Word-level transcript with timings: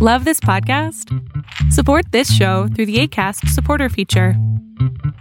Love 0.00 0.24
this 0.24 0.38
podcast? 0.38 1.12
Support 1.72 2.12
this 2.12 2.32
show 2.32 2.68
through 2.68 2.86
the 2.86 3.00
ACAST 3.02 3.48
supporter 3.48 3.88
feature. 3.88 4.34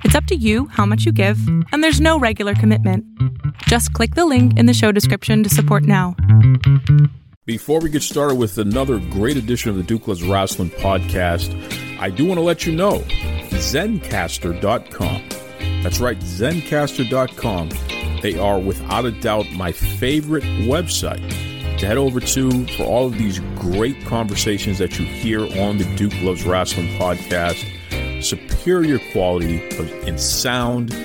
It's 0.03 0.13
up 0.13 0.25
to 0.25 0.35
you 0.35 0.67
how 0.67 0.85
much 0.85 1.03
you 1.03 1.11
give, 1.11 1.39
and 1.71 1.83
there's 1.83 1.99
no 1.99 2.19
regular 2.19 2.53
commitment. 2.53 3.03
Just 3.63 3.91
click 3.93 4.13
the 4.13 4.27
link 4.27 4.55
in 4.55 4.67
the 4.67 4.75
show 4.75 4.91
description 4.91 5.41
to 5.41 5.49
support 5.49 5.81
now. 5.81 6.15
Before 7.45 7.79
we 7.79 7.89
get 7.89 8.03
started 8.03 8.35
with 8.35 8.59
another 8.59 8.99
great 8.99 9.35
edition 9.35 9.71
of 9.71 9.77
the 9.77 9.83
Duke 9.83 10.07
Loves 10.07 10.21
Wrestling 10.21 10.69
podcast, 10.69 11.55
I 11.99 12.11
do 12.11 12.25
want 12.25 12.37
to 12.37 12.43
let 12.43 12.67
you 12.67 12.75
know 12.75 12.99
Zencastr.com. 13.49 15.23
That's 15.81 15.99
right, 15.99 16.19
Zencastr.com. 16.19 17.69
They 18.21 18.37
are 18.37 18.59
without 18.59 19.05
a 19.05 19.11
doubt 19.11 19.51
my 19.53 19.71
favorite 19.71 20.43
website 20.43 21.56
to 21.77 21.85
head 21.85 21.97
over 21.97 22.19
to 22.19 22.65
for 22.75 22.83
all 22.83 23.05
of 23.05 23.17
these 23.17 23.39
great 23.55 24.03
conversations 24.05 24.79
that 24.79 24.97
you 24.97 25.05
hear 25.05 25.41
on 25.61 25.77
the 25.77 25.85
Duke 25.95 26.13
Loves 26.21 26.43
Wrestling 26.43 26.87
podcast. 26.97 27.63
Superior 28.23 28.99
quality 29.11 29.61
in 30.07 30.17
sound. 30.17 30.95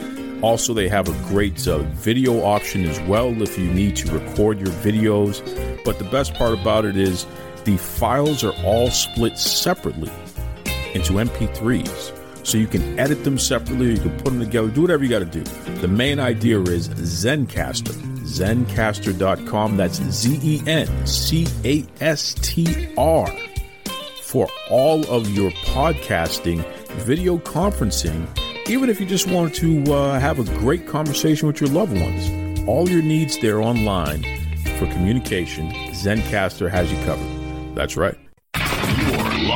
Also, 0.43 0.73
they 0.73 0.89
have 0.89 1.09
a 1.09 1.29
great 1.29 1.69
uh, 1.69 1.79
video 1.79 2.43
option 2.43 2.87
as 2.87 2.99
well 3.01 3.43
if 3.43 3.59
you 3.59 3.67
need 3.71 3.97
to 3.97 4.11
record 4.13 4.59
your 4.59 4.75
videos. 4.79 5.43
But 5.85 5.99
the 5.99 6.05
best 6.05 6.35
part 6.35 6.59
about 6.59 6.85
it 6.85 6.97
is 6.97 7.27
the 7.65 7.77
files 7.77 8.43
are 8.43 8.55
all 8.65 8.91
split 8.91 9.39
separately 9.39 10.11
into 10.95 11.13
MP3s. 11.13 12.19
So 12.47 12.59
you 12.59 12.67
can 12.67 12.99
edit 12.99 13.25
them 13.25 13.39
separately, 13.39 13.93
you 13.93 14.01
can 14.01 14.17
put 14.17 14.25
them 14.25 14.41
together, 14.41 14.69
do 14.69 14.83
whatever 14.83 15.05
you 15.05 15.11
got 15.11 15.21
to 15.21 15.25
do. 15.27 15.43
The 15.81 15.89
main 15.89 16.19
idea 16.19 16.61
is 16.63 16.89
Zencastr 16.89 18.12
zencastr.com. 18.39 19.77
That's 19.77 20.03
Z 20.03 20.41
E 20.43 20.63
N 20.67 21.07
C 21.07 21.47
A 21.65 21.85
S 22.01 22.35
T 22.35 22.89
R 22.97 23.29
for 24.23 24.49
all 24.71 25.07
of 25.11 25.29
your 25.31 25.51
podcasting, 25.51 26.65
video 27.05 27.39
conferencing, 27.39 28.27
even 28.69 28.89
if 28.89 29.01
you 29.01 29.07
just 29.07 29.29
want 29.29 29.55
to 29.57 29.83
uh, 29.93 30.19
have 30.19 30.39
a 30.39 30.45
great 30.59 30.87
conversation 30.87 31.47
with 31.47 31.61
your 31.61 31.71
loved 31.71 31.93
ones. 31.93 32.69
All 32.69 32.89
your 32.89 33.03
needs 33.03 33.39
there 33.39 33.61
online 33.61 34.23
for 34.79 34.87
communication, 34.87 35.71
Zencastr 35.91 36.71
has 36.71 36.91
you 36.93 37.05
covered. 37.05 37.75
That's 37.75 37.97
right 37.97 38.22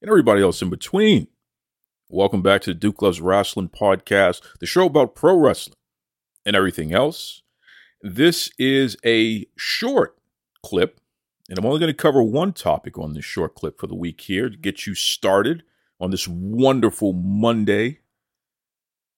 and 0.00 0.08
everybody 0.08 0.42
else 0.42 0.62
in 0.62 0.70
between. 0.70 1.28
Welcome 2.08 2.42
back 2.42 2.62
to 2.62 2.70
the 2.70 2.78
Duke 2.78 3.02
Loves 3.02 3.20
Wrestling 3.20 3.68
podcast, 3.68 4.42
the 4.58 4.66
show 4.66 4.86
about 4.86 5.14
pro 5.14 5.36
wrestling 5.36 5.76
and 6.44 6.56
everything 6.56 6.92
else. 6.92 7.42
This 8.02 8.50
is 8.58 8.96
a 9.04 9.46
short 9.56 10.16
clip, 10.64 11.00
and 11.48 11.58
I'm 11.58 11.66
only 11.66 11.80
going 11.80 11.92
to 11.92 11.96
cover 11.96 12.22
one 12.22 12.52
topic 12.52 12.98
on 12.98 13.12
this 13.12 13.24
short 13.24 13.54
clip 13.54 13.78
for 13.78 13.86
the 13.86 13.94
week 13.94 14.22
here 14.22 14.48
to 14.48 14.56
get 14.56 14.86
you 14.86 14.94
started 14.94 15.62
on 16.00 16.10
this 16.10 16.26
wonderful 16.26 17.12
Monday. 17.12 18.00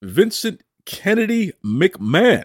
Vincent 0.02 0.62
Kennedy 0.84 1.52
McMahon 1.64 2.44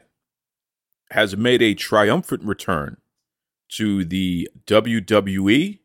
has 1.12 1.36
made 1.36 1.62
a 1.62 1.74
triumphant 1.74 2.44
return 2.44 2.98
to 3.70 4.06
the 4.06 4.48
WWE 4.68 5.80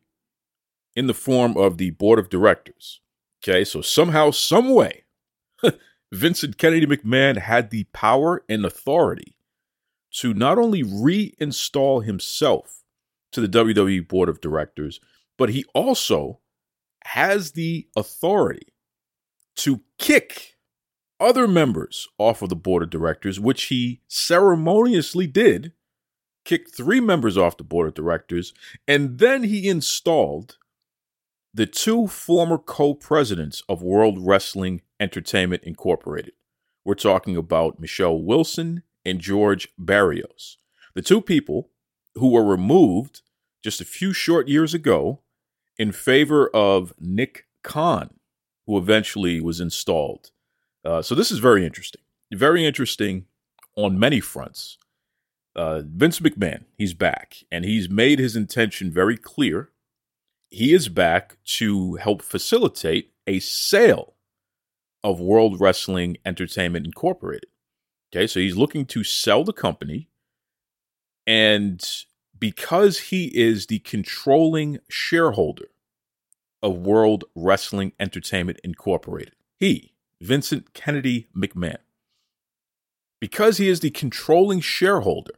in 0.95 1.07
the 1.07 1.13
form 1.13 1.57
of 1.57 1.77
the 1.77 1.91
board 1.91 2.19
of 2.19 2.29
directors. 2.29 3.01
Okay, 3.43 3.63
so 3.63 3.81
somehow, 3.81 4.31
some 4.31 4.69
way, 4.69 5.03
Vincent 6.13 6.57
Kennedy 6.57 6.85
McMahon 6.85 7.37
had 7.37 7.69
the 7.69 7.85
power 7.85 8.43
and 8.47 8.65
authority 8.65 9.35
to 10.13 10.33
not 10.33 10.57
only 10.57 10.83
reinstall 10.83 12.05
himself 12.05 12.83
to 13.31 13.41
the 13.41 13.47
WWE 13.47 14.07
board 14.07 14.29
of 14.29 14.39
directors, 14.39 14.99
but 15.37 15.49
he 15.49 15.65
also 15.73 16.39
has 17.05 17.51
the 17.51 17.87
authority 17.95 18.67
to 19.55 19.81
kick 19.97 20.55
other 21.19 21.47
members 21.47 22.07
off 22.17 22.41
of 22.41 22.49
the 22.49 22.55
board 22.55 22.83
of 22.83 22.89
directors, 22.89 23.39
which 23.39 23.65
he 23.65 24.01
ceremoniously 24.07 25.27
did, 25.27 25.73
kicked 26.45 26.75
three 26.75 26.99
members 26.99 27.37
off 27.37 27.57
the 27.57 27.63
board 27.63 27.87
of 27.87 27.93
directors, 27.93 28.53
and 28.87 29.19
then 29.19 29.43
he 29.43 29.67
installed 29.69 30.57
the 31.53 31.65
two 31.67 32.07
former 32.07 32.57
co 32.57 32.93
presidents 32.93 33.61
of 33.69 33.83
World 33.83 34.17
Wrestling 34.19 34.81
Entertainment 34.99 35.63
Incorporated. 35.63 36.33
We're 36.83 36.95
talking 36.95 37.37
about 37.37 37.79
Michelle 37.79 38.19
Wilson 38.19 38.83
and 39.05 39.19
George 39.19 39.69
Barrios, 39.77 40.57
the 40.95 41.01
two 41.01 41.21
people 41.21 41.69
who 42.15 42.29
were 42.29 42.43
removed 42.43 43.21
just 43.63 43.79
a 43.79 43.85
few 43.85 44.13
short 44.13 44.47
years 44.47 44.73
ago 44.73 45.21
in 45.77 45.91
favor 45.91 46.49
of 46.49 46.93
Nick 46.99 47.45
Khan, 47.63 48.09
who 48.65 48.77
eventually 48.77 49.39
was 49.39 49.59
installed. 49.59 50.31
Uh, 50.83 51.01
so 51.01 51.15
this 51.15 51.31
is 51.31 51.39
very 51.39 51.65
interesting. 51.65 52.01
Very 52.31 52.65
interesting 52.65 53.25
on 53.75 53.99
many 53.99 54.19
fronts. 54.19 54.77
Uh, 55.55 55.83
Vince 55.85 56.19
McMahon, 56.19 56.63
he's 56.77 56.93
back, 56.95 57.37
and 57.51 57.63
he's 57.63 57.89
made 57.89 58.17
his 58.17 58.35
intention 58.35 58.91
very 58.91 59.17
clear 59.17 59.69
he 60.53 60.71
is 60.71 60.87
back 60.87 61.37
to 61.43 61.95
help 61.95 62.21
facilitate 62.21 63.11
a 63.25 63.39
sale 63.39 64.13
of 65.03 65.19
World 65.19 65.59
Wrestling 65.59 66.17
Entertainment 66.23 66.85
Incorporated. 66.85 67.49
Okay, 68.13 68.27
so 68.27 68.39
he's 68.39 68.55
looking 68.55 68.85
to 68.85 69.03
sell 69.03 69.43
the 69.43 69.51
company. 69.51 70.09
And 71.25 71.83
because 72.37 72.99
he 72.99 73.35
is 73.35 73.65
the 73.65 73.79
controlling 73.79 74.77
shareholder 74.87 75.69
of 76.61 76.77
World 76.77 77.23
Wrestling 77.33 77.93
Entertainment 77.99 78.59
Incorporated, 78.63 79.33
he, 79.57 79.95
Vincent 80.21 80.75
Kennedy 80.75 81.29
McMahon, 81.35 81.77
because 83.19 83.57
he 83.57 83.69
is 83.69 83.79
the 83.79 83.89
controlling 83.89 84.59
shareholder, 84.59 85.33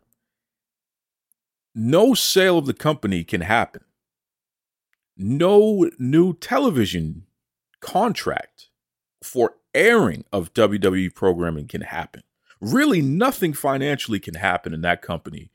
no 1.73 2.13
sale 2.13 2.57
of 2.57 2.65
the 2.65 2.73
company 2.73 3.23
can 3.23 3.41
happen 3.41 3.85
no 5.17 5.89
new 5.97 6.33
television 6.33 7.25
contract 7.79 8.69
for 9.23 9.55
airing 9.73 10.25
of 10.31 10.53
WWE 10.53 11.13
programming 11.13 11.67
can 11.67 11.81
happen. 11.81 12.23
Really, 12.61 13.01
nothing 13.01 13.53
financially 13.53 14.19
can 14.19 14.35
happen 14.35 14.73
in 14.73 14.81
that 14.81 15.01
company 15.01 15.51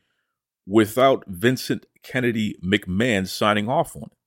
without 0.67 1.25
Vincent 1.27 1.87
Kennedy 2.03 2.57
McMahon 2.63 3.27
signing 3.27 3.69
off 3.69 3.97
on 3.97 4.05
it. 4.05 4.19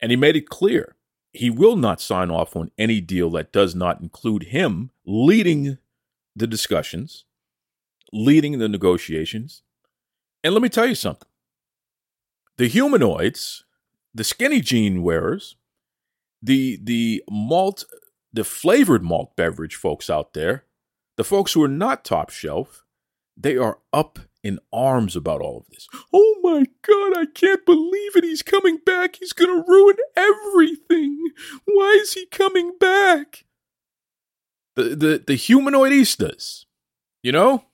And 0.00 0.10
he 0.10 0.16
made 0.16 0.36
it 0.36 0.48
clear 0.48 0.96
he 1.32 1.50
will 1.50 1.76
not 1.76 2.00
sign 2.00 2.30
off 2.30 2.56
on 2.56 2.70
any 2.76 3.00
deal 3.00 3.30
that 3.30 3.52
does 3.52 3.74
not 3.74 4.00
include 4.00 4.44
him 4.44 4.90
leading 5.04 5.78
the 6.34 6.46
discussions, 6.46 7.24
leading 8.12 8.58
the 8.58 8.68
negotiations. 8.68 9.62
And 10.42 10.54
let 10.54 10.62
me 10.62 10.68
tell 10.68 10.86
you 10.86 10.94
something 10.94 11.28
the 12.56 12.68
humanoids 12.68 13.64
the 14.14 14.24
skinny 14.24 14.60
jean 14.60 15.02
wearers, 15.02 15.56
the 16.42 16.78
the 16.82 17.22
malt, 17.30 17.84
the 18.32 18.44
flavored 18.44 19.02
malt 19.02 19.36
beverage 19.36 19.76
folks 19.76 20.08
out 20.10 20.34
there, 20.34 20.64
the 21.16 21.24
folks 21.24 21.52
who 21.52 21.62
are 21.62 21.68
not 21.68 22.04
top 22.04 22.30
shelf, 22.30 22.84
they 23.36 23.56
are 23.56 23.78
up 23.92 24.18
in 24.42 24.58
arms 24.72 25.16
about 25.16 25.40
all 25.40 25.58
of 25.58 25.66
this. 25.68 25.86
Oh 26.12 26.36
my 26.42 26.64
god, 26.86 27.18
I 27.18 27.26
can't 27.26 27.64
believe 27.66 28.16
it. 28.16 28.24
He's 28.24 28.42
coming 28.42 28.78
back. 28.84 29.16
He's 29.16 29.32
going 29.32 29.50
to 29.50 29.68
ruin 29.68 29.96
everything. 30.16 31.30
Why 31.66 31.98
is 32.00 32.14
he 32.14 32.26
coming 32.26 32.72
back? 32.78 33.44
The 34.76 34.96
the 34.96 35.24
the 35.26 35.34
humanoidistas. 35.34 36.64
You 37.22 37.32
know? 37.32 37.64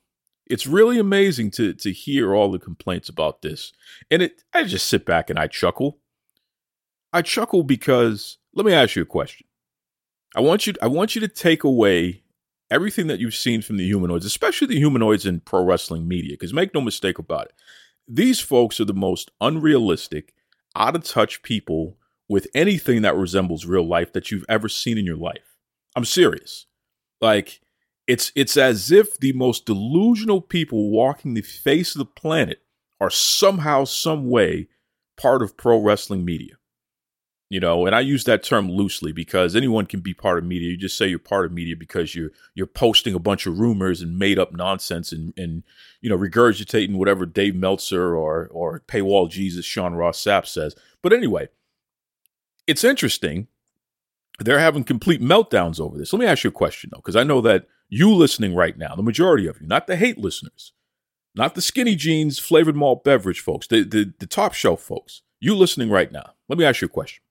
It's 0.49 0.65
really 0.65 0.97
amazing 0.97 1.51
to 1.51 1.73
to 1.73 1.91
hear 1.91 2.33
all 2.33 2.51
the 2.51 2.59
complaints 2.59 3.09
about 3.09 3.41
this. 3.41 3.73
And 4.09 4.21
it 4.21 4.43
I 4.53 4.63
just 4.63 4.87
sit 4.87 5.05
back 5.05 5.29
and 5.29 5.37
I 5.37 5.47
chuckle 5.47 5.99
I 7.13 7.21
chuckle 7.21 7.63
because 7.63 8.37
let 8.53 8.65
me 8.65 8.73
ask 8.73 8.95
you 8.95 9.01
a 9.01 9.05
question. 9.05 9.47
I 10.35 10.41
want 10.41 10.67
you 10.67 10.73
I 10.81 10.87
want 10.87 11.15
you 11.15 11.21
to 11.21 11.27
take 11.27 11.63
away 11.63 12.23
everything 12.69 13.07
that 13.07 13.19
you've 13.19 13.35
seen 13.35 13.61
from 13.61 13.77
the 13.77 13.85
humanoids, 13.85 14.25
especially 14.25 14.67
the 14.67 14.77
humanoids 14.77 15.25
in 15.25 15.39
pro 15.39 15.63
wrestling 15.63 16.07
media, 16.07 16.33
because 16.33 16.53
make 16.53 16.73
no 16.73 16.81
mistake 16.81 17.17
about 17.17 17.45
it. 17.45 17.53
These 18.07 18.39
folks 18.39 18.79
are 18.79 18.85
the 18.85 18.93
most 18.93 19.31
unrealistic, 19.41 20.33
out 20.75 20.95
of 20.95 21.03
touch 21.03 21.41
people 21.43 21.97
with 22.29 22.47
anything 22.53 23.01
that 23.01 23.15
resembles 23.15 23.65
real 23.65 23.87
life 23.87 24.13
that 24.13 24.31
you've 24.31 24.45
ever 24.49 24.69
seen 24.69 24.97
in 24.97 25.05
your 25.05 25.17
life. 25.17 25.57
I'm 25.95 26.05
serious. 26.05 26.65
Like 27.21 27.61
it's 28.05 28.31
it's 28.35 28.57
as 28.57 28.91
if 28.91 29.17
the 29.19 29.33
most 29.33 29.65
delusional 29.65 30.41
people 30.41 30.91
walking 30.91 31.33
the 31.33 31.41
face 31.41 31.95
of 31.95 31.99
the 31.99 32.05
planet 32.05 32.61
are 32.99 33.09
somehow 33.09 33.83
some 33.83 34.29
way 34.29 34.67
part 35.17 35.41
of 35.41 35.57
pro 35.57 35.79
wrestling 35.79 36.23
media. 36.23 36.56
You 37.49 37.61
know, 37.61 37.85
and 37.85 37.95
I 37.95 38.01
use 38.01 38.25
that 38.25 38.43
term 38.43 38.69
loosely 38.69 39.13
because 39.13 39.55
anyone 39.55 39.85
can 39.85 40.01
be 40.01 40.13
part 40.13 40.37
of 40.37 40.43
media. 40.43 40.71
You 40.71 40.77
just 40.77 40.97
say 40.97 41.07
you're 41.07 41.17
part 41.17 41.45
of 41.45 41.53
media 41.53 41.77
because 41.77 42.13
you're 42.13 42.31
you're 42.55 42.67
posting 42.67 43.13
a 43.13 43.19
bunch 43.19 43.45
of 43.45 43.57
rumors 43.57 44.01
and 44.01 44.19
made 44.19 44.37
up 44.37 44.51
nonsense 44.51 45.13
and 45.13 45.33
and 45.37 45.63
you 46.01 46.09
know 46.09 46.17
regurgitating 46.17 46.97
whatever 46.97 47.25
Dave 47.25 47.55
Meltzer 47.55 48.13
or 48.17 48.49
or 48.51 48.81
paywall 48.81 49.29
Jesus 49.29 49.65
Sean 49.65 49.93
Ross 49.93 50.21
Sapp 50.21 50.45
says. 50.45 50.75
But 51.01 51.13
anyway, 51.13 51.47
it's 52.67 52.83
interesting. 52.83 53.47
They're 54.39 54.59
having 54.59 54.83
complete 54.83 55.21
meltdowns 55.21 55.79
over 55.79 55.97
this. 55.97 56.11
Let 56.11 56.19
me 56.19 56.25
ask 56.25 56.43
you 56.43 56.49
a 56.49 56.51
question 56.51 56.89
though, 56.91 56.99
because 56.99 57.15
I 57.15 57.23
know 57.23 57.39
that 57.41 57.65
you 57.87 58.13
listening 58.13 58.55
right 58.55 58.77
now, 58.77 58.93
the 58.93 59.01
majority 59.01 59.47
of 59.47 59.61
you, 59.61 59.67
not 59.67 59.87
the 59.87 59.95
hate 59.95 60.17
listeners, 60.17 60.73
not 61.33 61.55
the 61.55 61.61
skinny 61.61 61.95
jeans 61.95 62.39
flavored 62.39 62.75
malt 62.75 63.05
beverage 63.05 63.39
folks, 63.39 63.67
the, 63.67 63.83
the, 63.83 64.13
the 64.19 64.27
top 64.27 64.53
shelf 64.53 64.81
folks, 64.81 65.21
you 65.39 65.55
listening 65.55 65.89
right 65.89 66.11
now, 66.11 66.33
let 66.49 66.59
me 66.59 66.65
ask 66.65 66.81
you 66.81 66.87
a 66.87 66.89
question. 66.89 67.23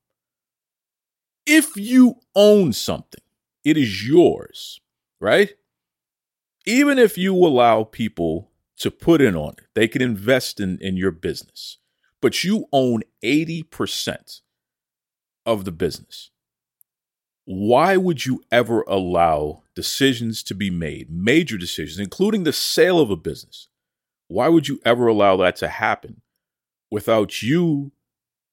If 1.46 1.76
you 1.76 2.16
own 2.34 2.72
something, 2.72 3.22
it 3.64 3.76
is 3.76 4.06
yours, 4.06 4.80
right? 5.20 5.54
Even 6.66 6.98
if 6.98 7.16
you 7.16 7.34
allow 7.34 7.84
people 7.84 8.50
to 8.78 8.90
put 8.90 9.20
in 9.20 9.36
on 9.36 9.50
it, 9.58 9.66
they 9.74 9.86
can 9.86 10.02
invest 10.02 10.58
in, 10.60 10.78
in 10.80 10.96
your 10.96 11.12
business, 11.12 11.78
but 12.20 12.42
you 12.42 12.66
own 12.72 13.02
80% 13.24 14.40
of 15.46 15.64
the 15.64 15.72
business. 15.72 16.30
Why 17.44 17.96
would 17.96 18.26
you 18.26 18.42
ever 18.50 18.82
allow 18.88 19.62
decisions 19.76 20.42
to 20.42 20.54
be 20.54 20.68
made, 20.68 21.08
major 21.10 21.56
decisions, 21.56 22.00
including 22.00 22.42
the 22.42 22.52
sale 22.52 22.98
of 22.98 23.10
a 23.10 23.16
business? 23.16 23.68
Why 24.26 24.48
would 24.48 24.66
you 24.66 24.80
ever 24.84 25.06
allow 25.06 25.36
that 25.36 25.54
to 25.56 25.68
happen 25.68 26.22
without 26.90 27.42
you 27.42 27.92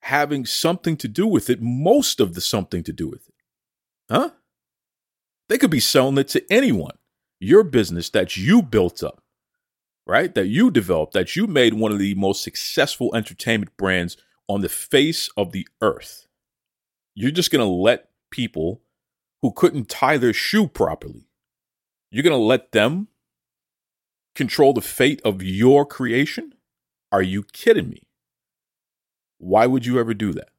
having 0.03 0.45
something 0.45 0.97
to 0.97 1.07
do 1.07 1.25
with 1.25 1.49
it, 1.49 1.61
most 1.61 2.19
of 2.19 2.33
the 2.33 2.41
something 2.41 2.83
to 2.83 2.93
do 2.93 3.07
with 3.07 3.27
it? 3.27 3.35
Huh? 4.09 4.31
They 5.49 5.57
could 5.57 5.71
be 5.71 5.79
selling 5.79 6.17
it 6.17 6.27
to 6.29 6.43
anyone. 6.51 6.97
Your 7.39 7.63
business 7.63 8.09
that 8.11 8.37
you 8.37 8.61
built 8.61 9.03
up, 9.03 9.21
right? 10.05 10.33
That 10.33 10.47
you 10.47 10.71
developed, 10.71 11.13
that 11.13 11.35
you 11.35 11.47
made 11.47 11.73
one 11.73 11.91
of 11.91 11.99
the 11.99 12.15
most 12.15 12.41
successful 12.41 13.13
entertainment 13.15 13.75
brands 13.75 14.15
on 14.47 14.61
the 14.61 14.69
face 14.69 15.29
of 15.35 15.51
the 15.51 15.67
earth. 15.81 16.27
You're 17.15 17.31
just 17.31 17.51
going 17.51 17.65
to 17.65 17.71
let 17.71 18.09
people 18.31 18.81
who 19.41 19.51
couldn't 19.51 19.89
tie 19.89 20.17
their 20.17 20.33
shoe 20.33 20.67
properly, 20.67 21.27
you're 22.11 22.23
going 22.23 22.31
to 22.31 22.37
let 22.37 22.71
them 22.71 23.07
control 24.35 24.73
the 24.73 24.81
fate 24.81 25.21
of 25.23 25.43
your 25.43 25.85
creation? 25.85 26.53
Are 27.11 27.21
you 27.21 27.43
kidding 27.43 27.89
me? 27.89 28.03
Why 29.43 29.65
would 29.65 29.85
you 29.85 29.99
ever 29.99 30.13
do 30.13 30.31
that? 30.33 30.49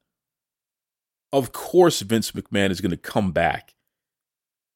Of 1.33 1.51
course, 1.51 2.01
Vince 2.01 2.31
McMahon 2.31 2.69
is 2.69 2.81
going 2.81 2.91
to 2.91 2.97
come 2.97 3.31
back, 3.31 3.73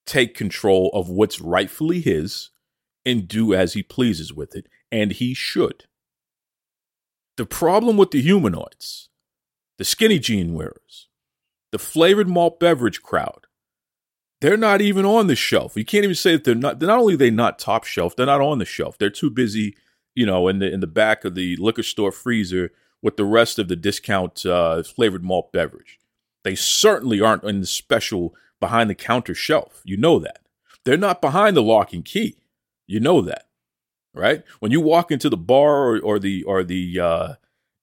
take 0.06 0.36
control 0.36 0.90
of 0.94 1.10
what's 1.10 1.40
rightfully 1.40 2.02
his, 2.02 2.50
and 3.06 3.28
do 3.28 3.54
as 3.54 3.74
he 3.74 3.84
pleases 3.84 4.34
with 4.34 4.56
it, 4.56 4.68
and 4.92 5.12
he 5.12 5.36
should. 5.36 5.86
The 7.38 7.46
problem 7.46 7.98
with 7.98 8.10
the 8.10 8.22
humanoids, 8.22 9.10
the 9.78 9.86
skinny 9.86 10.18
jean 10.18 10.56
wearers, 10.56 11.08
the 11.72 11.80
flavored 11.80 12.28
malt 12.28 12.60
beverage 12.60 13.04
crowd, 13.04 13.46
they're 14.42 14.58
not 14.58 14.82
even 14.82 15.06
on 15.06 15.28
the 15.28 15.36
shelf. 15.36 15.78
You 15.78 15.86
can't 15.86 16.04
even 16.04 16.16
say 16.16 16.32
that 16.32 16.46
they're 16.46 16.56
not. 16.56 16.80
They're 16.80 16.88
not 16.88 17.00
only 17.00 17.16
they 17.16 17.30
not 17.30 17.60
top 17.60 17.84
shelf, 17.84 18.16
they're 18.16 18.26
not 18.26 18.42
on 18.42 18.58
the 18.58 18.66
shelf. 18.66 18.98
They're 18.98 19.10
too 19.10 19.30
busy, 19.30 19.76
you 20.16 20.26
know, 20.26 20.48
in 20.48 20.60
the 20.60 20.74
in 20.74 20.80
the 20.80 20.88
back 20.88 21.26
of 21.26 21.36
the 21.36 21.56
liquor 21.58 21.84
store 21.84 22.12
freezer 22.12 22.72
with 23.02 23.18
the 23.18 23.26
rest 23.26 23.60
of 23.60 23.68
the 23.68 23.76
discount 23.76 24.46
uh, 24.46 24.84
flavored 24.84 25.24
malt 25.24 25.52
beverage. 25.52 26.00
They 26.44 26.56
certainly 26.56 27.22
aren't 27.22 27.44
in 27.44 27.62
the 27.62 27.68
special 27.68 28.36
behind 28.60 28.90
the 28.90 28.96
counter 28.96 29.36
shelf. 29.36 29.82
You 29.86 29.98
know 29.98 30.20
that. 30.20 30.40
They're 30.86 30.98
not 30.98 31.22
behind 31.22 31.56
the 31.56 31.64
lock 31.64 31.94
and 31.94 32.04
key. 32.04 32.38
You 32.88 33.00
know 33.00 33.22
that, 33.22 33.48
right? 34.14 34.44
When 34.60 34.72
you 34.72 34.82
walk 34.82 35.12
into 35.12 35.30
the 35.30 35.38
bar 35.38 35.90
or, 35.90 36.00
or 36.00 36.20
the 36.20 36.44
or 36.44 36.64
the 36.64 37.00
uh, 37.00 37.34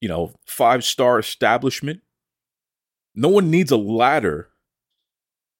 you 0.00 0.08
know 0.08 0.32
five 0.46 0.84
star 0.84 1.18
establishment, 1.18 2.00
no 3.14 3.28
one 3.28 3.50
needs 3.50 3.70
a 3.70 3.76
ladder 3.76 4.48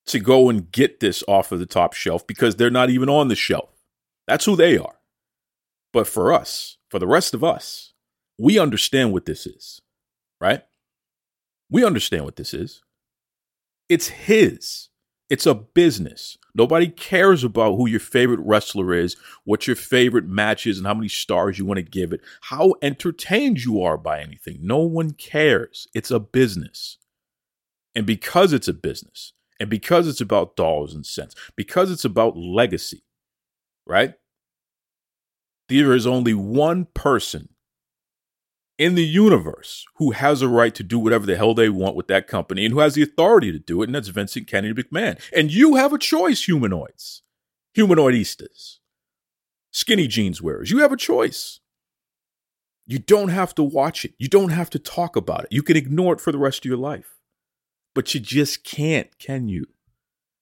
to 0.06 0.20
go 0.20 0.48
and 0.48 0.70
get 0.70 1.00
this 1.00 1.22
off 1.28 1.52
of 1.52 1.58
the 1.58 1.66
top 1.66 1.92
shelf 1.92 2.26
because 2.26 2.56
they're 2.56 2.70
not 2.70 2.90
even 2.90 3.08
on 3.08 3.28
the 3.28 3.36
shelf. 3.36 3.70
That's 4.26 4.44
who 4.44 4.56
they 4.56 4.78
are. 4.78 5.00
But 5.92 6.06
for 6.06 6.32
us, 6.32 6.78
for 6.90 6.98
the 6.98 7.06
rest 7.06 7.34
of 7.34 7.42
us, 7.42 7.92
we 8.38 8.58
understand 8.58 9.12
what 9.12 9.26
this 9.26 9.46
is, 9.46 9.80
right? 10.40 10.62
We 11.70 11.84
understand 11.84 12.24
what 12.24 12.36
this 12.36 12.54
is. 12.54 12.82
It's 13.88 14.08
his. 14.08 14.88
It's 15.28 15.46
a 15.46 15.54
business. 15.54 16.38
Nobody 16.54 16.88
cares 16.88 17.42
about 17.42 17.76
who 17.76 17.88
your 17.88 18.00
favorite 18.00 18.40
wrestler 18.40 18.94
is, 18.94 19.16
what 19.44 19.66
your 19.66 19.76
favorite 19.76 20.26
match 20.26 20.66
is, 20.66 20.78
and 20.78 20.86
how 20.86 20.94
many 20.94 21.08
stars 21.08 21.58
you 21.58 21.64
want 21.64 21.78
to 21.78 21.82
give 21.82 22.12
it, 22.12 22.20
how 22.42 22.74
entertained 22.80 23.64
you 23.64 23.82
are 23.82 23.98
by 23.98 24.20
anything. 24.20 24.58
No 24.60 24.78
one 24.78 25.10
cares. 25.12 25.88
It's 25.94 26.10
a 26.10 26.20
business. 26.20 26.98
And 27.94 28.06
because 28.06 28.52
it's 28.52 28.68
a 28.68 28.72
business, 28.72 29.32
and 29.58 29.68
because 29.68 30.06
it's 30.06 30.20
about 30.20 30.54
dollars 30.54 30.94
and 30.94 31.04
cents, 31.04 31.34
because 31.56 31.90
it's 31.90 32.04
about 32.04 32.36
legacy, 32.36 33.02
right? 33.86 34.14
There 35.68 35.94
is 35.94 36.06
only 36.06 36.34
one 36.34 36.86
person 36.94 37.48
in 38.78 38.94
the 38.94 39.04
universe 39.04 39.86
who 39.96 40.10
has 40.10 40.42
a 40.42 40.48
right 40.48 40.74
to 40.74 40.82
do 40.82 40.98
whatever 40.98 41.26
the 41.26 41.36
hell 41.36 41.54
they 41.54 41.68
want 41.68 41.96
with 41.96 42.08
that 42.08 42.28
company 42.28 42.64
and 42.64 42.74
who 42.74 42.80
has 42.80 42.94
the 42.94 43.02
authority 43.02 43.50
to 43.52 43.58
do 43.58 43.82
it, 43.82 43.86
and 43.86 43.94
that's 43.94 44.08
Vincent 44.08 44.46
Kennedy 44.46 44.82
McMahon. 44.82 45.20
And 45.34 45.52
you 45.52 45.76
have 45.76 45.92
a 45.92 45.98
choice, 45.98 46.44
humanoids, 46.44 47.22
humanoidistas, 47.76 48.78
skinny 49.70 50.06
jeans 50.06 50.42
wearers. 50.42 50.70
You 50.70 50.78
have 50.78 50.92
a 50.92 50.96
choice. 50.96 51.60
You 52.86 52.98
don't 52.98 53.30
have 53.30 53.54
to 53.56 53.62
watch 53.62 54.04
it. 54.04 54.12
You 54.18 54.28
don't 54.28 54.50
have 54.50 54.70
to 54.70 54.78
talk 54.78 55.16
about 55.16 55.44
it. 55.44 55.52
You 55.52 55.62
can 55.62 55.76
ignore 55.76 56.14
it 56.14 56.20
for 56.20 56.30
the 56.30 56.38
rest 56.38 56.60
of 56.60 56.68
your 56.68 56.76
life. 56.76 57.16
But 57.94 58.14
you 58.14 58.20
just 58.20 58.62
can't, 58.62 59.18
can 59.18 59.48
you? 59.48 59.66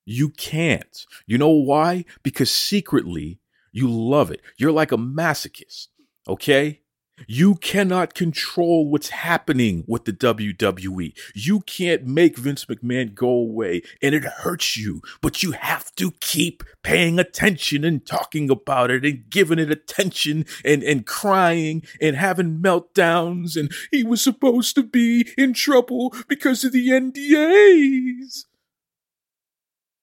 You 0.04 0.28
can't. 0.28 1.06
You 1.26 1.38
know 1.38 1.50
why? 1.50 2.04
Because 2.22 2.50
secretly, 2.50 3.38
you 3.72 3.90
love 3.90 4.30
it. 4.30 4.42
You're 4.58 4.72
like 4.72 4.92
a 4.92 4.98
masochist, 4.98 5.88
okay? 6.28 6.80
You 7.28 7.54
cannot 7.56 8.14
control 8.14 8.90
what's 8.90 9.10
happening 9.10 9.84
with 9.86 10.04
the 10.04 10.12
WWE. 10.12 11.16
You 11.34 11.60
can't 11.60 12.04
make 12.06 12.36
Vince 12.36 12.64
McMahon 12.64 13.14
go 13.14 13.28
away, 13.28 13.82
and 14.02 14.14
it 14.14 14.24
hurts 14.24 14.76
you, 14.76 15.00
but 15.20 15.42
you 15.42 15.52
have 15.52 15.94
to 15.96 16.10
keep 16.20 16.64
paying 16.82 17.18
attention 17.18 17.84
and 17.84 18.04
talking 18.04 18.50
about 18.50 18.90
it 18.90 19.04
and 19.04 19.30
giving 19.30 19.60
it 19.60 19.70
attention 19.70 20.44
and, 20.64 20.82
and 20.82 21.06
crying 21.06 21.84
and 22.00 22.16
having 22.16 22.58
meltdowns. 22.58 23.56
And 23.56 23.72
he 23.92 24.02
was 24.02 24.20
supposed 24.20 24.74
to 24.74 24.82
be 24.82 25.28
in 25.38 25.52
trouble 25.52 26.12
because 26.28 26.64
of 26.64 26.72
the 26.72 26.88
NDAs. 26.88 28.46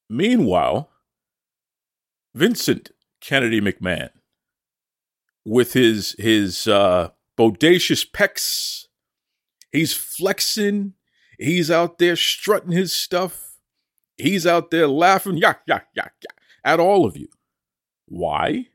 Meanwhile, 0.09 0.89
Vincent 2.33 2.91
Kennedy 3.19 3.59
McMahon 3.59 4.11
with 5.45 5.74
his 5.74 6.15
his 6.17 6.67
uh, 6.67 7.10
bodacious 7.38 8.10
pecs. 8.10 8.86
He's 9.71 9.93
flexing. 9.93 10.93
He's 11.39 11.71
out 11.71 11.98
there 11.98 12.15
strutting 12.15 12.71
his 12.71 12.93
stuff. 12.93 13.57
He's 14.17 14.45
out 14.45 14.69
there 14.69 14.88
laughing, 14.88 15.38
yak, 15.38 15.62
yak, 15.65 15.88
yak, 15.95 16.13
yak, 16.21 16.38
at 16.63 16.79
all 16.79 17.05
of 17.05 17.17
you. 17.17 17.27
Why? 18.05 18.67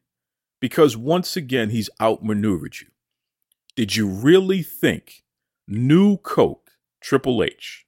Because 0.60 0.96
once 0.96 1.36
again, 1.36 1.70
he's 1.70 1.90
outmaneuvered 2.00 2.80
you. 2.80 2.88
Did 3.76 3.94
you 3.94 4.08
really 4.08 4.62
think 4.62 5.22
New 5.68 6.16
Coke, 6.16 6.70
Triple 7.00 7.44
H, 7.44 7.86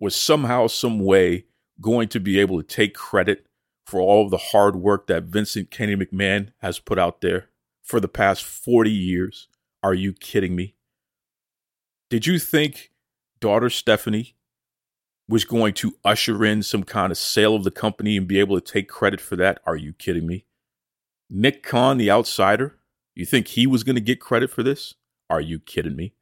was 0.00 0.16
somehow, 0.16 0.66
some 0.66 0.98
way 0.98 1.44
going 1.80 2.08
to 2.08 2.18
be 2.18 2.40
able 2.40 2.60
to 2.60 2.66
take 2.66 2.94
credit 2.94 3.46
for 3.86 4.00
all 4.00 4.24
of 4.24 4.30
the 4.30 4.38
hard 4.38 4.74
work 4.74 5.06
that 5.06 5.24
Vincent 5.24 5.70
Kenny 5.70 5.94
McMahon 5.94 6.52
has 6.58 6.80
put 6.80 6.98
out 6.98 7.20
there? 7.20 7.50
For 7.92 8.00
the 8.00 8.08
past 8.08 8.42
40 8.42 8.90
years. 8.90 9.48
Are 9.82 9.92
you 9.92 10.14
kidding 10.14 10.56
me? 10.56 10.76
Did 12.10 12.26
you 12.26 12.38
think 12.38 12.90
daughter 13.38 13.68
Stephanie 13.68 14.34
was 15.28 15.44
going 15.44 15.74
to 15.74 15.96
usher 16.02 16.42
in 16.42 16.62
some 16.62 16.84
kind 16.84 17.12
of 17.12 17.18
sale 17.18 17.54
of 17.54 17.64
the 17.64 17.70
company 17.70 18.16
and 18.16 18.26
be 18.26 18.40
able 18.40 18.58
to 18.58 18.72
take 18.72 18.88
credit 18.88 19.20
for 19.20 19.36
that? 19.36 19.60
Are 19.66 19.76
you 19.76 19.92
kidding 19.92 20.26
me? 20.26 20.46
Nick 21.28 21.62
Khan, 21.62 21.98
the 21.98 22.10
outsider, 22.10 22.78
you 23.14 23.26
think 23.26 23.48
he 23.48 23.66
was 23.66 23.84
going 23.84 23.96
to 23.96 24.00
get 24.00 24.20
credit 24.20 24.50
for 24.50 24.62
this? 24.62 24.94
Are 25.28 25.42
you 25.42 25.58
kidding 25.58 25.94
me? 25.94 26.14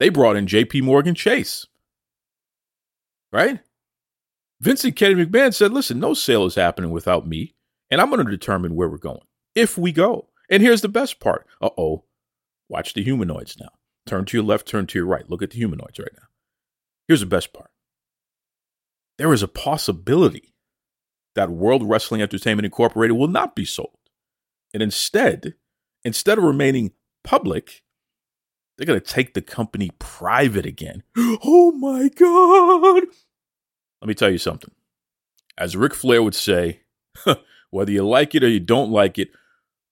They 0.00 0.10
brought 0.10 0.36
in 0.36 0.46
JP 0.46 0.82
Morgan 0.82 1.14
Chase. 1.14 1.66
right? 3.32 3.60
Vincent 4.60 4.96
Kennedy 4.96 5.24
McMahon 5.26 5.54
said, 5.54 5.72
listen, 5.72 5.98
no 5.98 6.14
sale 6.14 6.44
is 6.44 6.56
happening 6.56 6.90
without 6.90 7.26
me, 7.26 7.54
and 7.90 8.02
I'm 8.02 8.10
going 8.10 8.22
to 8.24 8.30
determine 8.30 8.74
where 8.74 8.88
we're 8.88 8.98
going 8.98 9.22
if 9.54 9.78
we 9.78 9.92
go. 9.92 10.27
And 10.50 10.62
here's 10.62 10.80
the 10.80 10.88
best 10.88 11.20
part. 11.20 11.46
Uh 11.60 11.70
oh. 11.76 12.04
Watch 12.68 12.94
the 12.94 13.02
humanoids 13.02 13.56
now. 13.58 13.70
Turn 14.06 14.24
to 14.26 14.36
your 14.36 14.44
left, 14.44 14.66
turn 14.66 14.86
to 14.86 14.98
your 14.98 15.06
right. 15.06 15.28
Look 15.28 15.42
at 15.42 15.50
the 15.50 15.56
humanoids 15.56 15.98
right 15.98 16.12
now. 16.14 16.28
Here's 17.06 17.20
the 17.20 17.26
best 17.26 17.52
part 17.52 17.70
there 19.18 19.32
is 19.32 19.42
a 19.42 19.48
possibility 19.48 20.54
that 21.34 21.50
World 21.50 21.88
Wrestling 21.88 22.22
Entertainment 22.22 22.64
Incorporated 22.64 23.16
will 23.16 23.28
not 23.28 23.54
be 23.54 23.64
sold. 23.64 23.98
And 24.72 24.82
instead, 24.82 25.54
instead 26.04 26.38
of 26.38 26.44
remaining 26.44 26.92
public, 27.24 27.82
they're 28.76 28.86
going 28.86 29.00
to 29.00 29.04
take 29.04 29.34
the 29.34 29.42
company 29.42 29.90
private 29.98 30.66
again. 30.66 31.02
Oh 31.44 31.72
my 31.72 32.08
God. 32.08 33.04
Let 34.00 34.08
me 34.08 34.14
tell 34.14 34.30
you 34.30 34.38
something. 34.38 34.70
As 35.56 35.76
Ric 35.76 35.94
Flair 35.94 36.22
would 36.22 36.34
say, 36.34 36.80
whether 37.70 37.90
you 37.90 38.06
like 38.06 38.34
it 38.34 38.44
or 38.44 38.48
you 38.48 38.60
don't 38.60 38.90
like 38.90 39.18
it, 39.18 39.30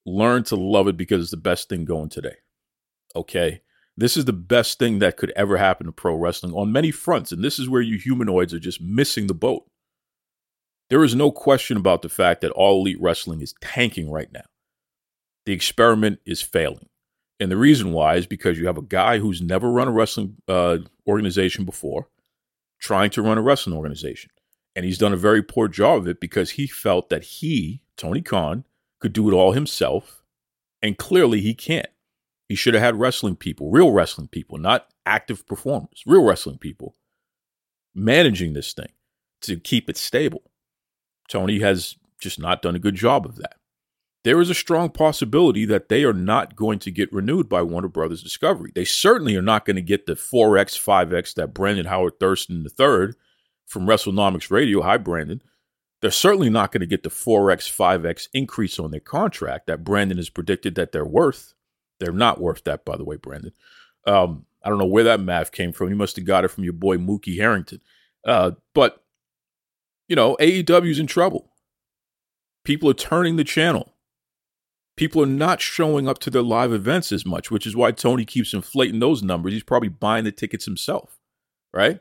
learn 0.07 0.45
to 0.45 0.57
love 0.57 0.89
it 0.89 0.97
because 0.97 1.21
it's 1.21 1.31
the 1.33 1.37
best 1.37 1.69
thing 1.69 1.85
going 1.85 2.09
today. 2.09 2.37
Okay? 3.15 3.61
This 3.97 4.17
is 4.17 4.25
the 4.25 4.33
best 4.33 4.79
thing 4.79 5.01
that 5.01 5.17
could 5.17 5.33
ever 5.35 5.57
happen 5.57 5.87
to 5.87 5.93
pro 5.93 6.15
wrestling 6.15 6.53
on 6.53 6.73
many 6.73 6.91
fronts. 6.91 7.33
And 7.33 7.43
this 7.43 7.59
is 7.59 7.69
where 7.69 7.83
you 7.83 7.99
humanoids 7.99 8.55
are 8.55 8.61
just 8.61 8.81
missing 8.81 9.27
the 9.27 9.35
boat. 9.35 9.69
There 10.89 11.03
is 11.03 11.15
no 11.15 11.33
question 11.33 11.77
about 11.77 12.03
the 12.03 12.09
fact 12.09 12.43
that 12.43 12.53
all 12.53 12.81
elite 12.81 13.01
wrestling 13.01 13.41
is 13.41 13.55
tanking 13.61 14.11
right 14.11 14.31
now. 14.33 14.45
The 15.45 15.53
experiment 15.53 16.21
is 16.25 16.43
failing. 16.43 16.89
And 17.41 17.51
the 17.51 17.57
reason 17.57 17.93
why 17.93 18.17
is 18.17 18.27
because 18.27 18.59
you 18.59 18.67
have 18.67 18.79
a 18.79 18.83
guy 18.83 19.19
who's 19.19 19.43
never 19.43 19.71
run 19.71 19.89
a 19.89 19.93
wrestling 19.93 20.37
uh, 20.47 20.79
organization 21.07 21.65
before 21.65 22.09
trying 22.79 23.11
to 23.11 23.23
run 23.23 23.39
a 23.39 23.43
wrestling 23.43 23.77
organization. 23.77 24.31
And 24.75 24.85
he's 24.85 24.99
done 24.99 25.13
a 25.13 25.19
very 25.19 25.43
poor 25.43 25.69
job 25.69 26.03
of 26.03 26.09
it 26.09 26.21
because 26.21 26.53
he 26.53 26.67
felt 26.67 27.09
that 27.09 27.25
he, 27.25 27.81
Tony 27.97 28.21
Khan, 28.21 28.65
could 29.01 29.13
do 29.13 29.29
it 29.29 29.35
all 29.35 29.53
himself. 29.53 30.23
And 30.83 30.99
clearly 30.99 31.41
he 31.41 31.55
can't. 31.55 31.89
He 32.49 32.55
should 32.55 32.75
have 32.75 32.83
had 32.83 33.01
wrestling 33.01 33.37
people, 33.37 33.71
real 33.71 33.91
wrestling 33.91 34.29
people, 34.29 34.59
not 34.59 34.89
active 35.05 35.47
performers, 35.47 36.03
real 36.07 36.25
wrestling 36.25 36.59
people 36.59 36.95
managing 37.95 38.53
this 38.53 38.73
thing 38.73 38.91
to 39.43 39.57
keep 39.57 39.89
it 39.91 39.97
stable. 39.97 40.43
Tony 41.29 41.59
has 41.61 41.97
just 42.21 42.39
not 42.39 42.63
done 42.63 42.77
a 42.77 42.81
good 42.81 42.95
job 42.95 43.27
of 43.27 43.37
that. 43.37 43.57
There 44.23 44.41
is 44.41 44.51
a 44.51 44.55
strong 44.55 44.91
possibility 44.91 45.65
that 45.67 45.89
they 45.89 46.03
are 46.03 46.13
not 46.13 46.57
going 46.57 46.79
to 46.81 46.91
get 46.91 47.13
renewed 47.13 47.49
by 47.49 47.63
Warner 47.63 47.89
Brothers 47.89 48.23
Discovery. 48.23 48.73
They 48.75 48.85
certainly 48.85 49.37
are 49.37 49.43
not 49.43 49.65
going 49.65 49.77
to 49.77 49.83
get 49.83 50.07
the 50.07 50.15
4X, 50.15 50.77
5X 50.83 51.35
that 51.35 51.55
Brandon 51.55 51.87
Howard 51.87 52.19
Thurston 52.19 52.65
III 52.65 53.15
from 53.67 53.87
WrestleNomics 53.87 54.51
Radio, 54.51 54.83
hi 54.83 54.97
Brandon, 54.97 55.43
they're 56.01 56.11
certainly 56.11 56.51
not 56.51 56.73
going 56.73 56.81
to 56.81 56.87
get 56.87 57.03
the 57.03 57.09
4X, 57.09 57.75
5X 57.75 58.29
increase 58.35 58.79
on 58.79 58.91
their 58.91 59.01
contract 59.01 59.67
that 59.67 59.85
Brandon 59.85 60.19
has 60.19 60.29
predicted 60.29 60.75
that 60.75 60.93
they're 60.93 61.07
worth. 61.07 61.55
They're 62.01 62.13
not 62.13 62.41
worth 62.41 62.65
that, 62.65 62.85
by 62.85 62.97
the 62.97 63.05
way, 63.05 63.17
Brandon. 63.17 63.53
Um, 64.07 64.47
I 64.63 64.69
don't 64.69 64.79
know 64.79 64.87
where 64.87 65.05
that 65.05 65.21
math 65.21 65.53
came 65.53 65.73
from. 65.73 65.89
You 65.89 65.97
must 65.97 66.17
have 66.17 66.25
got 66.25 66.45
it 66.45 66.49
from 66.49 66.65
your 66.65 66.73
boy 66.73 66.99
Mookie 66.99 67.39
Harrington. 67.39 67.81
Uh, 68.27 68.53
but, 68.75 69.05
you 70.09 70.17
know, 70.17 70.37
AEW's 70.41 70.99
in 70.99 71.07
trouble. 71.07 71.53
People 72.65 72.91
are 72.91 72.95
turning 72.95 73.37
the 73.37 73.45
channel. 73.45 73.95
People 74.97 75.23
are 75.23 75.27
not 75.27 75.61
showing 75.61 76.09
up 76.09 76.19
to 76.19 76.31
their 76.31 76.43
live 76.43 76.73
events 76.73 77.13
as 77.13 77.25
much, 77.25 77.51
which 77.51 77.67
is 77.67 77.77
why 77.77 77.93
Tony 77.93 78.25
keeps 78.25 78.53
inflating 78.53 78.99
those 78.99 79.23
numbers. 79.23 79.53
He's 79.53 79.63
probably 79.63 79.89
buying 79.89 80.25
the 80.25 80.33
tickets 80.33 80.65
himself, 80.65 81.21
right? 81.73 82.01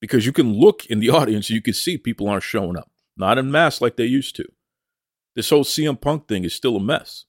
Because 0.00 0.26
you 0.26 0.32
can 0.32 0.52
look 0.52 0.84
in 0.86 1.00
the 1.00 1.08
audience, 1.18 1.48
you 1.48 1.62
can 1.62 1.72
see 1.72 1.96
people 1.96 2.28
aren't 2.28 2.42
showing 2.42 2.76
up, 2.76 2.90
not 3.16 3.38
in 3.38 3.50
mass 3.50 3.80
like 3.80 3.96
they 3.96 4.04
used 4.04 4.36
to. 4.36 4.44
This 5.34 5.50
whole 5.50 5.64
CM 5.64 6.00
Punk 6.00 6.28
thing 6.28 6.44
is 6.44 6.54
still 6.54 6.76
a 6.76 6.80
mess. 6.80 7.24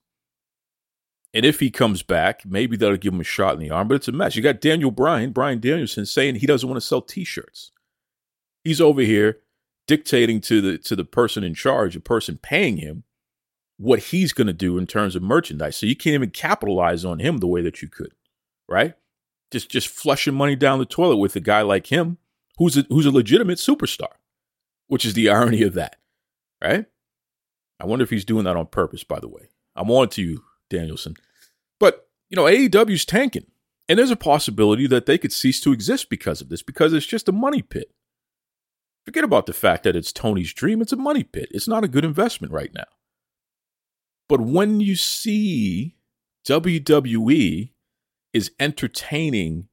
And 1.33 1.45
if 1.45 1.59
he 1.59 1.71
comes 1.71 2.03
back, 2.03 2.45
maybe 2.45 2.77
that'll 2.77 2.97
give 2.97 3.13
him 3.13 3.21
a 3.21 3.25
shot 3.25 3.55
in 3.55 3.59
the 3.59 3.71
arm, 3.71 3.87
but 3.87 3.95
it's 3.95 4.07
a 4.07 4.11
mess. 4.11 4.35
You 4.35 4.43
got 4.43 4.61
Daniel 4.61 4.91
Bryan, 4.91 5.31
Bryan 5.31 5.59
Danielson 5.59 6.05
saying 6.05 6.35
he 6.35 6.45
doesn't 6.47 6.67
want 6.69 6.79
to 6.79 6.85
sell 6.85 7.01
t-shirts. 7.01 7.71
He's 8.63 8.79
over 8.79 9.01
here 9.01 9.39
dictating 9.87 10.41
to 10.41 10.61
the 10.61 10.77
to 10.77 10.95
the 10.95 11.03
person 11.03 11.43
in 11.43 11.53
charge, 11.53 11.95
the 11.95 11.99
person 11.99 12.37
paying 12.37 12.77
him, 12.77 13.03
what 13.77 13.99
he's 13.99 14.31
going 14.31 14.47
to 14.47 14.53
do 14.53 14.77
in 14.77 14.87
terms 14.87 15.15
of 15.15 15.23
merchandise. 15.23 15.75
So 15.75 15.85
you 15.85 15.95
can't 15.95 16.13
even 16.13 16.29
capitalize 16.29 17.03
on 17.03 17.19
him 17.19 17.37
the 17.37 17.47
way 17.47 17.61
that 17.61 17.81
you 17.81 17.87
could, 17.87 18.13
right? 18.69 18.93
Just 19.51 19.69
just 19.69 19.87
flushing 19.87 20.35
money 20.35 20.55
down 20.55 20.79
the 20.79 20.85
toilet 20.85 21.17
with 21.17 21.35
a 21.35 21.39
guy 21.39 21.61
like 21.61 21.87
him, 21.87 22.17
who's 22.57 22.77
a, 22.77 22.85
who's 22.89 23.05
a 23.05 23.11
legitimate 23.11 23.57
superstar, 23.57 24.13
which 24.87 25.05
is 25.05 25.13
the 25.13 25.29
irony 25.31 25.63
of 25.63 25.73
that, 25.73 25.97
right? 26.63 26.85
I 27.79 27.85
wonder 27.85 28.03
if 28.03 28.09
he's 28.09 28.25
doing 28.25 28.45
that 28.45 28.55
on 28.55 28.67
purpose. 28.67 29.03
By 29.03 29.19
the 29.19 29.27
way, 29.27 29.49
I'm 29.75 29.91
on 29.91 30.09
to 30.09 30.21
you, 30.21 30.43
Danielson. 30.69 31.15
But, 31.79 32.07
you 32.29 32.35
know, 32.35 32.43
AEW's 32.43 33.05
tanking. 33.05 33.47
And 33.89 33.99
there's 33.99 34.11
a 34.11 34.15
possibility 34.15 34.87
that 34.87 35.05
they 35.05 35.17
could 35.17 35.33
cease 35.33 35.59
to 35.61 35.73
exist 35.73 36.09
because 36.09 36.39
of 36.39 36.47
this, 36.47 36.63
because 36.63 36.93
it's 36.93 37.05
just 37.05 37.27
a 37.27 37.33
money 37.33 37.61
pit. 37.61 37.91
Forget 39.05 39.25
about 39.25 39.45
the 39.45 39.53
fact 39.53 39.83
that 39.83 39.95
it's 39.95 40.13
Tony's 40.13 40.53
dream. 40.53 40.81
It's 40.81 40.93
a 40.93 40.97
money 40.97 41.23
pit. 41.23 41.49
It's 41.51 41.67
not 41.67 41.83
a 41.83 41.89
good 41.89 42.05
investment 42.05 42.53
right 42.53 42.73
now. 42.73 42.85
But 44.29 44.39
when 44.39 44.79
you 44.79 44.95
see 44.95 45.97
WWE 46.47 47.71
is 48.31 48.51
entertaining 48.59 49.67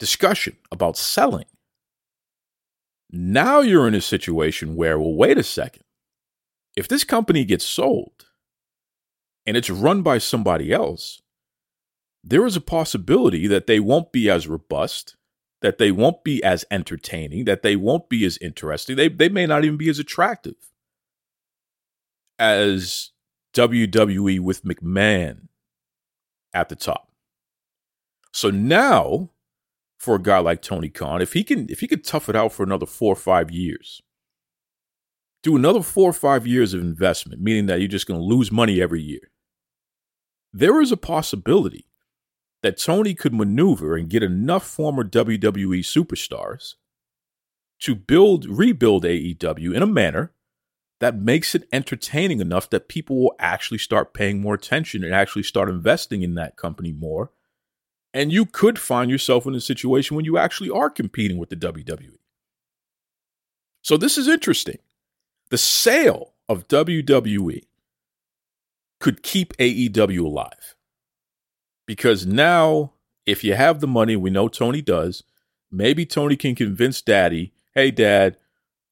discussion 0.00 0.56
about 0.72 0.96
selling, 0.96 1.46
now 3.10 3.60
you're 3.60 3.88
in 3.88 3.94
a 3.94 4.00
situation 4.00 4.76
where, 4.76 4.98
well, 4.98 5.14
wait 5.14 5.38
a 5.38 5.42
second. 5.42 5.84
If 6.76 6.88
this 6.88 7.04
company 7.04 7.44
gets 7.44 7.64
sold, 7.64 8.26
and 9.46 9.56
it's 9.56 9.70
run 9.70 10.02
by 10.02 10.18
somebody 10.18 10.72
else, 10.72 11.22
there 12.22 12.44
is 12.44 12.54
a 12.54 12.60
possibility 12.60 13.46
that 13.46 13.66
they 13.66 13.80
won't 13.80 14.12
be 14.12 14.28
as 14.28 14.46
robust, 14.46 15.16
that 15.62 15.78
they 15.78 15.90
won't 15.90 16.22
be 16.22 16.44
as 16.44 16.66
entertaining, 16.70 17.46
that 17.46 17.62
they 17.62 17.74
won't 17.74 18.10
be 18.10 18.26
as 18.26 18.36
interesting. 18.38 18.96
They, 18.96 19.08
they 19.08 19.30
may 19.30 19.46
not 19.46 19.64
even 19.64 19.78
be 19.78 19.88
as 19.88 19.98
attractive 19.98 20.56
as 22.38 23.10
WWE 23.54 24.40
with 24.40 24.64
McMahon 24.64 25.48
at 26.52 26.68
the 26.68 26.76
top. 26.76 27.10
So 28.32 28.50
now, 28.50 29.30
for 29.98 30.14
a 30.14 30.22
guy 30.22 30.38
like 30.38 30.62
Tony 30.62 30.88
Khan, 30.88 31.20
if 31.20 31.34
he 31.34 31.44
can 31.44 31.68
if 31.68 31.80
he 31.80 31.88
could 31.88 32.04
tough 32.04 32.28
it 32.28 32.36
out 32.36 32.52
for 32.52 32.62
another 32.62 32.86
four 32.86 33.12
or 33.12 33.16
five 33.16 33.50
years, 33.50 34.00
do 35.42 35.56
another 35.56 35.82
four 35.82 36.08
or 36.08 36.14
five 36.14 36.46
years 36.46 36.72
of 36.72 36.80
investment, 36.80 37.42
meaning 37.42 37.66
that 37.66 37.80
you're 37.80 37.88
just 37.88 38.06
going 38.06 38.20
to 38.20 38.24
lose 38.24 38.50
money 38.50 38.80
every 38.80 39.02
year 39.02 39.30
there 40.52 40.80
is 40.80 40.92
a 40.92 40.96
possibility 40.96 41.86
that 42.62 42.78
Tony 42.78 43.14
could 43.14 43.34
maneuver 43.34 43.96
and 43.96 44.08
get 44.08 44.22
enough 44.22 44.66
former 44.66 45.04
WWE 45.04 45.80
superstars 45.80 46.74
to 47.80 47.94
build, 47.94 48.46
rebuild 48.46 49.04
AEW 49.04 49.74
in 49.74 49.82
a 49.82 49.86
manner 49.86 50.32
that 51.00 51.14
makes 51.14 51.54
it 51.54 51.68
entertaining 51.72 52.40
enough 52.40 52.68
that 52.70 52.88
people 52.88 53.20
will 53.20 53.36
actually 53.38 53.78
start 53.78 54.14
paying 54.14 54.40
more 54.40 54.54
attention 54.54 55.04
and 55.04 55.14
actually 55.14 55.44
start 55.44 55.68
investing 55.68 56.22
in 56.22 56.34
that 56.34 56.56
company 56.56 56.90
more. 56.90 57.30
And 58.14 58.32
you 58.32 58.46
could 58.46 58.78
find 58.78 59.10
yourself 59.10 59.46
in 59.46 59.54
a 59.54 59.60
situation 59.60 60.16
when 60.16 60.24
you 60.24 60.38
actually 60.38 60.70
are 60.70 60.90
competing 60.90 61.38
with 61.38 61.50
the 61.50 61.56
WWE. 61.56 62.18
So 63.82 63.96
this 63.96 64.18
is 64.18 64.28
interesting. 64.28 64.78
The 65.50 65.58
sale 65.58 66.34
of 66.48 66.68
WWE 66.68 67.62
could 69.00 69.22
keep 69.22 69.56
AEW 69.58 70.24
alive. 70.24 70.74
Because 71.86 72.26
now, 72.26 72.92
if 73.26 73.44
you 73.44 73.54
have 73.54 73.80
the 73.80 73.86
money, 73.86 74.16
we 74.16 74.30
know 74.30 74.48
Tony 74.48 74.82
does, 74.82 75.22
maybe 75.70 76.04
Tony 76.04 76.36
can 76.36 76.54
convince 76.54 77.00
daddy, 77.00 77.52
hey, 77.74 77.90
dad, 77.90 78.36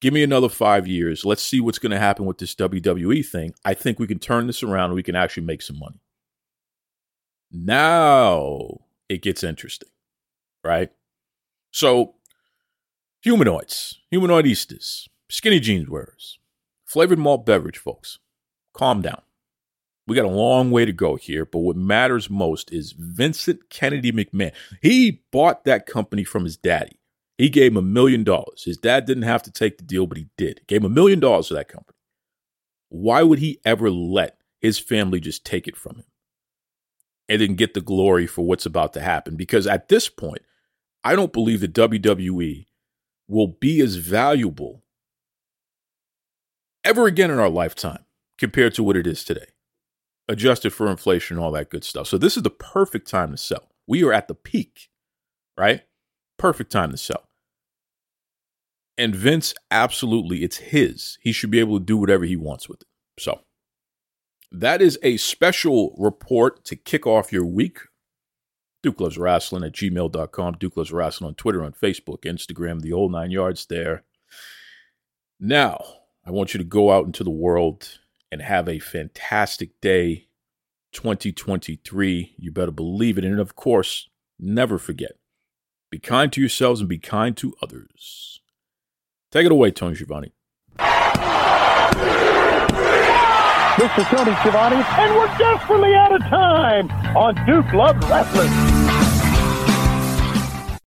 give 0.01 0.15
me 0.15 0.23
another 0.23 0.49
five 0.49 0.87
years. 0.87 1.25
Let's 1.25 1.43
see 1.43 1.61
what's 1.61 1.79
going 1.79 1.93
to 1.93 1.99
happen 1.99 2.25
with 2.25 2.39
this 2.39 2.55
WWE 2.55 3.27
thing. 3.27 3.55
I 3.65 3.75
think 3.75 3.99
we 3.99 4.07
can 4.07 4.19
turn 4.19 4.47
this 4.47 4.63
around 4.63 4.87
and 4.87 4.95
we 4.95 5.03
can 5.03 5.17
actually 5.17 5.45
make 5.45 5.63
some 5.63 5.79
money. 5.79 6.01
Now 7.51 8.86
it 9.09 9.23
gets 9.23 9.45
interesting, 9.45 9.89
right? 10.65 10.91
So, 11.71 12.15
humanoids, 13.23 13.99
humanoidistas, 14.13 15.09
skinny 15.29 15.61
jeans 15.61 15.89
wearers, 15.89 16.39
flavored 16.85 17.19
malt 17.19 17.47
beverage 17.47 17.79
folks, 17.79 18.19
calm 18.73 19.03
down. 19.03 19.23
We 20.07 20.15
got 20.15 20.25
a 20.25 20.29
long 20.29 20.71
way 20.71 20.85
to 20.85 20.93
go 20.93 21.17
here, 21.17 21.45
but 21.45 21.59
what 21.59 21.77
matters 21.77 22.31
most 22.31 22.73
is 22.73 22.95
Vincent 22.97 23.71
Kennedy 23.71 24.13
McMahon. 24.13 24.53
He 24.81 25.23
bought 25.33 25.65
that 25.65 25.87
company 25.87 26.23
from 26.23 26.45
his 26.45 26.57
daddy. 26.57 27.01
He 27.39 27.49
gave 27.49 27.73
him 27.73 27.77
a 27.77 27.83
million 27.83 28.23
dollars. 28.23 28.63
His 28.65 28.77
dad 28.77 29.05
didn't 29.05 29.25
have 29.25 29.43
to 29.43 29.51
take 29.51 29.79
the 29.79 29.85
deal, 29.85 30.07
but 30.07 30.17
he 30.17 30.29
did. 30.39 30.61
He 30.61 30.65
gave 30.67 30.83
him 30.83 30.93
a 30.93 30.95
million 30.95 31.19
dollars 31.21 31.49
for 31.49 31.55
that 31.55 31.69
company. 31.69 31.99
Why 32.89 33.23
would 33.23 33.41
he 33.41 33.61
ever 33.65 33.91
let 33.91 34.39
his 34.61 34.79
family 34.79 35.21
just 35.21 35.45
take 35.45 35.67
it 35.67 35.77
from 35.77 35.97
him 35.97 36.05
and 37.29 37.41
then 37.41 37.55
get 37.55 37.75
the 37.75 37.81
glory 37.81 38.27
for 38.27 38.43
what's 38.43 38.67
about 38.67 38.93
to 38.95 39.01
happen? 39.01 39.37
Because 39.37 39.67
at 39.67 39.89
this 39.89 40.09
point, 40.09 40.43
I 41.05 41.15
don't 41.15 41.33
believe 41.33 41.61
the 41.61 41.69
WWE 41.69 42.67
will 43.29 43.49
be 43.49 43.81
as 43.81 43.97
valuable 43.97 44.85
ever 46.85 47.07
again 47.07 47.31
in 47.31 47.39
our 47.39 47.51
lifetime 47.51 48.05
compared 48.39 48.75
to 48.75 48.83
what 48.83 48.97
it 48.97 49.07
is 49.07 49.25
today, 49.25 49.47
adjusted 50.29 50.71
for 50.71 50.89
inflation 50.89 51.37
and 51.37 51.45
all 51.45 51.53
that 51.53 51.71
good 51.71 51.85
stuff. 51.85 52.07
So, 52.07 52.19
this 52.19 52.37
is 52.37 52.43
the 52.43 52.51
perfect 52.51 53.09
time 53.09 53.33
to 53.33 53.37
sell. 53.37 53.69
We 53.87 54.05
are 54.05 54.13
at 54.13 54.29
the 54.29 54.35
peak, 54.35 54.89
right? 55.59 55.83
Perfect 56.39 56.71
time 56.71 56.91
to 56.91 56.97
sell. 56.97 57.29
And 58.99 59.15
Vince, 59.15 59.55
absolutely, 59.71 60.43
it's 60.43 60.57
his. 60.57 61.19
He 61.21 61.33
should 61.33 61.51
be 61.51 61.61
able 61.61 61.79
to 61.79 61.85
do 61.85 61.97
whatever 61.97 62.25
he 62.25 62.37
wants 62.37 62.69
with 62.69 62.83
it. 62.83 62.89
So, 63.19 63.41
that 64.53 64.81
is 64.81 64.99
a 65.03 65.17
special 65.17 65.95
report 65.99 66.65
to 66.67 66.77
kick 66.77 67.07
off 67.07 67.33
your 67.33 67.45
week. 67.45 67.79
Duke 68.83 69.01
Loves 69.01 69.19
Wrestling 69.19 69.65
at 69.65 69.73
gmail.com. 69.73 70.57
Duke 70.59 70.77
Loves 70.77 70.93
Wrestling 70.93 71.29
on 71.29 71.35
Twitter, 71.35 71.65
on 71.65 71.73
Facebook, 71.73 72.21
Instagram, 72.21 72.81
the 72.81 72.93
old 72.93 73.13
nine 73.13 73.31
yards 73.31 73.67
there. 73.67 74.05
Now, 75.41 75.85
I 76.25 76.31
want 76.31 76.55
you 76.55 76.59
to 76.59 76.65
go 76.65 76.93
out 76.93 77.07
into 77.07 77.25
the 77.25 77.31
world 77.31 77.99
and 78.31 78.43
have 78.43 78.69
a 78.69 78.79
fantastic 78.79 79.81
day 79.81 80.29
2023. 80.93 82.35
You 82.39 82.53
better 82.53 82.71
believe 82.71 83.19
it. 83.19 83.25
And 83.25 83.41
of 83.41 83.57
course, 83.57 84.09
never 84.39 84.79
forget 84.79 85.13
be 85.91 85.99
kind 85.99 86.33
to 86.33 86.41
yourselves 86.41 86.81
and 86.81 86.89
be 86.89 86.99
kind 86.99 87.37
to 87.37 87.55
others. 87.63 88.41
Take 89.31 89.47
it 89.47 89.53
away, 89.53 89.71
Tony 89.71 89.95
Schiavone. 89.95 90.33
Is 93.79 93.91
Tony 94.07 94.35
Schiavone, 94.37 94.77
and 94.77 95.15
we're 95.15 95.27
desperately 95.37 95.95
out 95.95 96.11
of 96.11 96.23
time 96.23 96.91
on 97.15 97.35
Duke 97.45 97.71
Love 97.75 97.99
Wrestling. 98.09 98.76